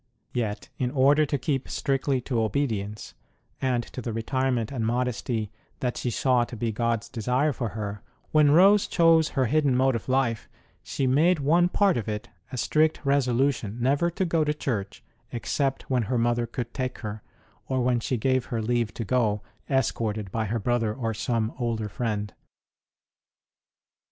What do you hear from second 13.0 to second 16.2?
resolution never to go to church except when her